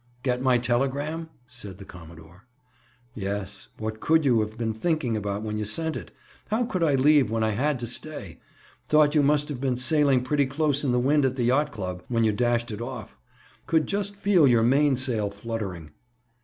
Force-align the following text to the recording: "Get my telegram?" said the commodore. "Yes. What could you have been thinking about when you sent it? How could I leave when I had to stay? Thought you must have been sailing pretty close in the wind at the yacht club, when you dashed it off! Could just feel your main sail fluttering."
"Get 0.23 0.41
my 0.41 0.57
telegram?" 0.57 1.29
said 1.45 1.77
the 1.77 1.85
commodore. 1.85 2.45
"Yes. 3.13 3.67
What 3.77 3.99
could 3.99 4.25
you 4.25 4.39
have 4.41 4.57
been 4.57 4.73
thinking 4.73 5.15
about 5.15 5.43
when 5.43 5.59
you 5.59 5.65
sent 5.65 5.95
it? 5.95 6.11
How 6.47 6.63
could 6.65 6.81
I 6.81 6.95
leave 6.95 7.29
when 7.29 7.43
I 7.43 7.51
had 7.51 7.79
to 7.81 7.85
stay? 7.85 8.39
Thought 8.89 9.13
you 9.13 9.21
must 9.21 9.47
have 9.49 9.61
been 9.61 9.77
sailing 9.77 10.23
pretty 10.23 10.47
close 10.47 10.83
in 10.83 10.91
the 10.91 10.97
wind 10.99 11.23
at 11.23 11.35
the 11.35 11.43
yacht 11.43 11.71
club, 11.71 12.01
when 12.07 12.23
you 12.23 12.31
dashed 12.31 12.71
it 12.71 12.81
off! 12.81 13.15
Could 13.67 13.85
just 13.85 14.15
feel 14.15 14.47
your 14.47 14.63
main 14.63 14.95
sail 14.95 15.29
fluttering." 15.29 15.91